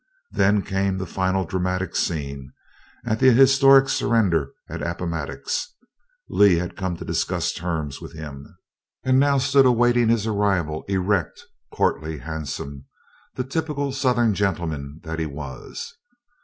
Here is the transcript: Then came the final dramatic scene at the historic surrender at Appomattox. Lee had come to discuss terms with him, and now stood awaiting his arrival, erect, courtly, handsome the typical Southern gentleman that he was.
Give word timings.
Then 0.31 0.63
came 0.63 0.97
the 0.97 1.05
final 1.05 1.45
dramatic 1.45 1.95
scene 1.95 2.53
at 3.05 3.19
the 3.19 3.31
historic 3.31 3.87
surrender 3.87 4.51
at 4.67 4.81
Appomattox. 4.81 5.75
Lee 6.27 6.55
had 6.55 6.75
come 6.75 6.97
to 6.97 7.05
discuss 7.05 7.53
terms 7.53 8.01
with 8.01 8.13
him, 8.13 8.51
and 9.03 9.19
now 9.19 9.37
stood 9.37 9.67
awaiting 9.67 10.09
his 10.09 10.25
arrival, 10.25 10.83
erect, 10.87 11.43
courtly, 11.71 12.17
handsome 12.17 12.85
the 13.35 13.43
typical 13.43 13.91
Southern 13.91 14.33
gentleman 14.33 15.01
that 15.03 15.19
he 15.19 15.27
was. 15.27 15.93